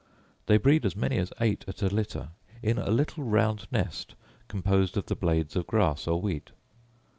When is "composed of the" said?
4.47-5.15